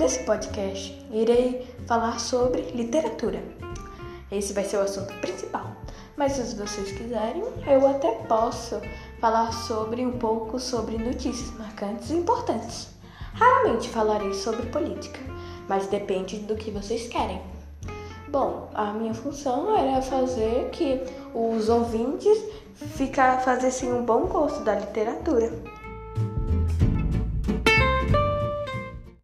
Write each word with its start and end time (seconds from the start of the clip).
Nesse 0.00 0.20
podcast, 0.20 0.98
irei 1.12 1.68
falar 1.86 2.18
sobre 2.20 2.62
literatura. 2.70 3.38
Esse 4.32 4.54
vai 4.54 4.64
ser 4.64 4.78
o 4.78 4.80
assunto 4.80 5.12
principal. 5.20 5.76
Mas 6.16 6.32
se 6.32 6.56
vocês 6.56 6.92
quiserem, 6.92 7.44
eu 7.66 7.86
até 7.86 8.10
posso 8.26 8.80
falar 9.20 9.52
sobre 9.52 10.00
um 10.06 10.12
pouco 10.12 10.58
sobre 10.58 10.96
notícias 10.96 11.50
marcantes 11.58 12.08
e 12.08 12.14
importantes. 12.14 12.88
Raramente 13.34 13.90
falarei 13.90 14.32
sobre 14.32 14.64
política, 14.70 15.20
mas 15.68 15.86
depende 15.88 16.38
do 16.38 16.56
que 16.56 16.70
vocês 16.70 17.06
querem. 17.06 17.42
Bom, 18.28 18.70
a 18.72 18.94
minha 18.94 19.12
função 19.12 19.76
era 19.76 20.00
fazer 20.00 20.70
que 20.70 20.98
os 21.34 21.68
ouvintes 21.68 22.38
ficar, 22.96 23.42
fazessem 23.42 23.92
um 23.92 24.02
bom 24.02 24.22
gosto 24.28 24.64
da 24.64 24.76
literatura. 24.76 25.52